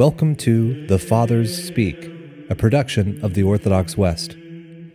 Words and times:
Welcome 0.00 0.34
to 0.36 0.86
The 0.86 0.98
Fathers 0.98 1.62
Speak, 1.62 2.10
a 2.48 2.54
production 2.54 3.22
of 3.22 3.34
the 3.34 3.42
Orthodox 3.42 3.98
West. 3.98 4.34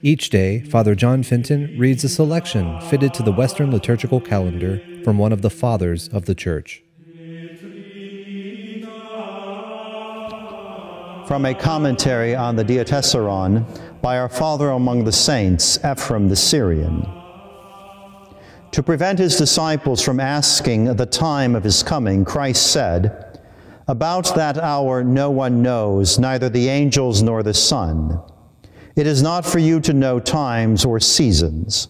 Each 0.00 0.30
day, 0.30 0.60
Father 0.60 0.94
John 0.94 1.22
Fenton 1.22 1.78
reads 1.78 2.02
a 2.02 2.08
selection 2.08 2.80
fitted 2.80 3.12
to 3.12 3.22
the 3.22 3.30
Western 3.30 3.70
liturgical 3.70 4.22
calendar 4.22 4.80
from 5.04 5.18
one 5.18 5.34
of 5.34 5.42
the 5.42 5.50
Fathers 5.50 6.08
of 6.08 6.24
the 6.24 6.34
Church. 6.34 6.82
From 11.28 11.44
a 11.44 11.54
commentary 11.54 12.34
on 12.34 12.56
the 12.56 12.64
Diatessaron 12.64 14.00
by 14.00 14.16
our 14.16 14.30
Father 14.30 14.70
among 14.70 15.04
the 15.04 15.12
Saints, 15.12 15.76
Ephrem 15.76 16.30
the 16.30 16.36
Syrian. 16.36 17.06
To 18.72 18.82
prevent 18.82 19.18
his 19.18 19.36
disciples 19.36 20.02
from 20.02 20.20
asking 20.20 20.96
the 20.96 21.06
time 21.06 21.54
of 21.54 21.64
his 21.64 21.82
coming, 21.82 22.24
Christ 22.24 22.72
said, 22.72 23.25
about 23.88 24.34
that 24.34 24.58
hour 24.58 25.04
no 25.04 25.30
one 25.30 25.62
knows, 25.62 26.18
neither 26.18 26.48
the 26.48 26.68
angels 26.68 27.22
nor 27.22 27.42
the 27.42 27.54
Son. 27.54 28.20
It 28.96 29.06
is 29.06 29.22
not 29.22 29.44
for 29.44 29.58
you 29.58 29.80
to 29.80 29.92
know 29.92 30.18
times 30.18 30.84
or 30.84 30.98
seasons. 30.98 31.88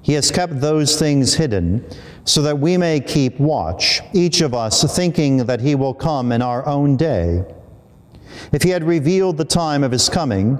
He 0.00 0.14
has 0.14 0.30
kept 0.30 0.60
those 0.60 0.98
things 0.98 1.34
hidden 1.34 1.84
so 2.24 2.42
that 2.42 2.58
we 2.58 2.76
may 2.76 3.00
keep 3.00 3.38
watch, 3.38 4.00
each 4.12 4.40
of 4.40 4.54
us 4.54 4.82
thinking 4.96 5.38
that 5.46 5.60
he 5.60 5.74
will 5.74 5.94
come 5.94 6.32
in 6.32 6.40
our 6.40 6.66
own 6.66 6.96
day. 6.96 7.44
If 8.52 8.62
he 8.62 8.70
had 8.70 8.84
revealed 8.84 9.36
the 9.36 9.44
time 9.44 9.84
of 9.84 9.92
his 9.92 10.08
coming, 10.08 10.58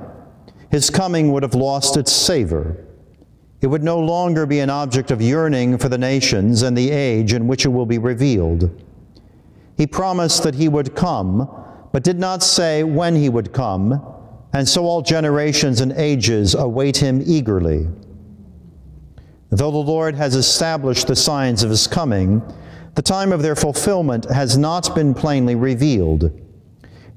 his 0.70 0.90
coming 0.90 1.32
would 1.32 1.42
have 1.42 1.54
lost 1.54 1.96
its 1.96 2.12
savor. 2.12 2.84
It 3.60 3.68
would 3.68 3.82
no 3.82 3.98
longer 4.00 4.44
be 4.44 4.60
an 4.60 4.70
object 4.70 5.10
of 5.10 5.22
yearning 5.22 5.78
for 5.78 5.88
the 5.88 5.98
nations 5.98 6.62
and 6.62 6.76
the 6.76 6.90
age 6.90 7.32
in 7.32 7.46
which 7.46 7.64
it 7.64 7.68
will 7.68 7.86
be 7.86 7.98
revealed. 7.98 8.70
He 9.82 9.86
promised 9.88 10.44
that 10.44 10.54
he 10.54 10.68
would 10.68 10.94
come, 10.94 11.50
but 11.90 12.04
did 12.04 12.16
not 12.16 12.44
say 12.44 12.84
when 12.84 13.16
he 13.16 13.28
would 13.28 13.52
come, 13.52 14.00
and 14.52 14.68
so 14.68 14.84
all 14.84 15.02
generations 15.02 15.80
and 15.80 15.90
ages 15.94 16.54
await 16.54 16.98
him 16.98 17.20
eagerly. 17.26 17.88
Though 19.50 19.72
the 19.72 19.78
Lord 19.78 20.14
has 20.14 20.36
established 20.36 21.08
the 21.08 21.16
signs 21.16 21.64
of 21.64 21.70
his 21.70 21.88
coming, 21.88 22.42
the 22.94 23.02
time 23.02 23.32
of 23.32 23.42
their 23.42 23.56
fulfillment 23.56 24.26
has 24.26 24.56
not 24.56 24.94
been 24.94 25.14
plainly 25.14 25.56
revealed. 25.56 26.30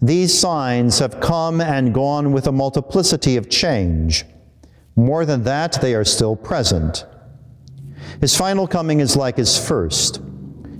These 0.02 0.35
signs 0.35 0.97
have 0.97 1.19
come 1.19 1.61
and 1.61 1.94
gone 1.94 2.31
with 2.31 2.47
a 2.47 2.52
multiplicity 2.52 3.38
of 3.38 3.47
change. 3.47 4.25
More 4.95 5.23
than 5.23 5.44
that, 5.44 5.73
they 5.83 5.94
are 5.94 6.03
still 6.03 6.35
present. 6.35 7.05
His 8.22 8.35
final 8.35 8.66
coming 8.66 9.02
is 9.02 9.16
like 9.16 9.38
his 9.38 9.55
first 9.55 10.25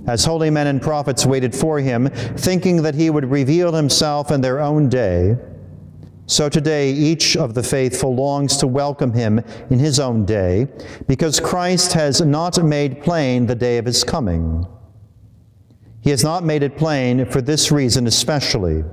as 0.06 0.24
holy 0.24 0.50
men 0.50 0.66
and 0.66 0.80
prophets 0.80 1.26
waited 1.26 1.54
for 1.54 1.80
him, 1.80 2.08
thinking 2.36 2.82
that 2.82 2.94
he 2.94 3.10
would 3.10 3.24
reveal 3.24 3.72
himself 3.72 4.30
in 4.30 4.40
their 4.40 4.60
own 4.60 4.88
day. 4.88 5.36
So 6.28 6.48
today, 6.48 6.90
each 6.90 7.36
of 7.36 7.54
the 7.54 7.62
faithful 7.62 8.14
longs 8.14 8.56
to 8.56 8.66
welcome 8.66 9.12
him 9.12 9.40
in 9.70 9.78
his 9.78 10.00
own 10.00 10.24
day, 10.24 10.66
because 11.06 11.38
Christ 11.38 11.92
has 11.92 12.20
not 12.20 12.62
made 12.64 13.02
plain 13.02 13.46
the 13.46 13.54
day 13.54 13.78
of 13.78 13.86
his 13.86 14.02
coming. 14.02 14.66
He 16.00 16.10
has 16.10 16.24
not 16.24 16.44
made 16.44 16.62
it 16.62 16.76
plain 16.76 17.26
for 17.26 17.40
this 17.40 17.70
reason 17.70 18.06
especially, 18.06 18.84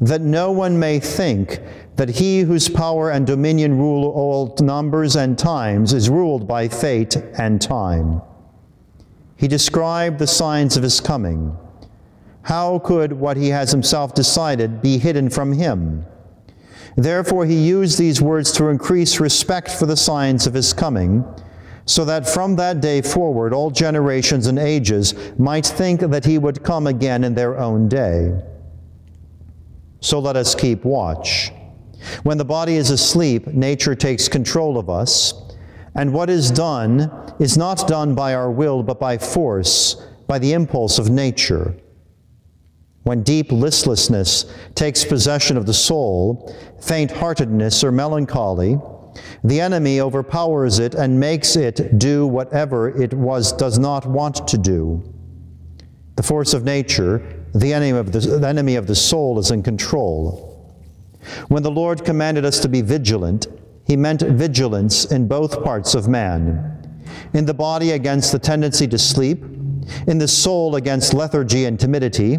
that 0.00 0.20
no 0.20 0.52
one 0.52 0.78
may 0.78 1.00
think 1.00 1.60
that 1.96 2.08
he 2.08 2.40
whose 2.40 2.68
power 2.68 3.10
and 3.10 3.26
dominion 3.26 3.76
rule 3.76 4.08
all 4.08 4.56
numbers 4.60 5.16
and 5.16 5.36
times 5.38 5.92
is 5.92 6.08
ruled 6.08 6.46
by 6.46 6.68
fate 6.68 7.16
and 7.38 7.60
time. 7.60 8.22
He 9.40 9.48
described 9.48 10.18
the 10.18 10.26
signs 10.26 10.76
of 10.76 10.82
his 10.82 11.00
coming. 11.00 11.56
How 12.42 12.78
could 12.78 13.14
what 13.14 13.38
he 13.38 13.48
has 13.48 13.70
himself 13.70 14.12
decided 14.12 14.82
be 14.82 14.98
hidden 14.98 15.30
from 15.30 15.54
him? 15.54 16.04
Therefore, 16.94 17.46
he 17.46 17.54
used 17.54 17.98
these 17.98 18.20
words 18.20 18.52
to 18.52 18.66
increase 18.66 19.18
respect 19.18 19.70
for 19.70 19.86
the 19.86 19.96
signs 19.96 20.46
of 20.46 20.52
his 20.52 20.74
coming, 20.74 21.24
so 21.86 22.04
that 22.04 22.28
from 22.28 22.56
that 22.56 22.82
day 22.82 23.00
forward 23.00 23.54
all 23.54 23.70
generations 23.70 24.46
and 24.46 24.58
ages 24.58 25.14
might 25.38 25.64
think 25.64 26.00
that 26.02 26.26
he 26.26 26.36
would 26.36 26.62
come 26.62 26.86
again 26.86 27.24
in 27.24 27.34
their 27.34 27.58
own 27.58 27.88
day. 27.88 28.38
So 30.00 30.18
let 30.18 30.36
us 30.36 30.54
keep 30.54 30.84
watch. 30.84 31.50
When 32.24 32.36
the 32.36 32.44
body 32.44 32.76
is 32.76 32.90
asleep, 32.90 33.46
nature 33.46 33.94
takes 33.94 34.28
control 34.28 34.76
of 34.76 34.90
us 34.90 35.49
and 35.94 36.12
what 36.12 36.30
is 36.30 36.50
done 36.50 37.10
is 37.38 37.56
not 37.56 37.88
done 37.88 38.14
by 38.14 38.34
our 38.34 38.50
will, 38.50 38.82
but 38.82 39.00
by 39.00 39.18
force, 39.18 39.96
by 40.26 40.38
the 40.38 40.52
impulse 40.52 40.98
of 40.98 41.10
nature. 41.10 41.74
When 43.02 43.22
deep 43.22 43.50
listlessness 43.50 44.44
takes 44.74 45.04
possession 45.04 45.56
of 45.56 45.66
the 45.66 45.74
soul, 45.74 46.54
faint 46.80 47.10
heartedness 47.10 47.82
or 47.82 47.90
melancholy, 47.90 48.78
the 49.42 49.60
enemy 49.60 50.00
overpowers 50.00 50.78
it 50.78 50.94
and 50.94 51.18
makes 51.18 51.56
it 51.56 51.98
do 51.98 52.26
whatever 52.26 52.88
it 53.00 53.12
was 53.14 53.52
does 53.52 53.78
not 53.78 54.06
want 54.06 54.46
to 54.48 54.58
do. 54.58 55.02
The 56.16 56.22
force 56.22 56.54
of 56.54 56.64
nature, 56.64 57.44
the 57.54 57.72
enemy 57.72 57.98
of 57.98 58.12
the, 58.12 58.20
the 58.20 58.46
enemy 58.46 58.76
of 58.76 58.86
the 58.86 58.94
soul, 58.94 59.38
is 59.38 59.50
in 59.50 59.62
control. 59.62 60.46
When 61.48 61.62
the 61.62 61.70
Lord 61.70 62.04
commanded 62.04 62.44
us 62.44 62.60
to 62.60 62.68
be 62.68 62.82
vigilant, 62.82 63.48
he 63.86 63.96
meant 63.96 64.22
vigilance 64.22 65.06
in 65.06 65.26
both 65.26 65.62
parts 65.64 65.94
of 65.94 66.08
man 66.08 66.80
in 67.32 67.44
the 67.44 67.54
body 67.54 67.92
against 67.92 68.32
the 68.32 68.38
tendency 68.38 68.86
to 68.88 68.98
sleep, 68.98 69.42
in 70.06 70.18
the 70.18 70.28
soul 70.28 70.76
against 70.76 71.14
lethargy 71.14 71.64
and 71.64 71.78
timidity. 71.78 72.38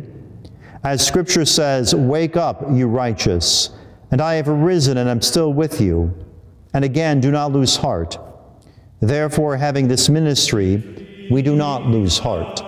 As 0.84 1.06
Scripture 1.06 1.46
says, 1.46 1.94
Wake 1.94 2.38
up, 2.38 2.64
you 2.72 2.88
righteous, 2.88 3.72
and 4.12 4.22
I 4.22 4.36
have 4.36 4.50
arisen 4.50 4.98
and 4.98 5.10
am 5.10 5.22
still 5.22 5.54
with 5.54 5.80
you. 5.80 6.14
And 6.74 6.86
again, 6.86 7.20
do 7.20 7.32
not 7.32 7.52
lose 7.52 7.76
heart. 7.76 8.18
Therefore, 9.02 9.58
having 9.58 9.88
this 9.88 10.10
ministry, 10.10 11.28
we 11.32 11.42
do 11.42 11.56
not 11.56 11.88
lose 11.88 12.18
heart. 12.18 12.62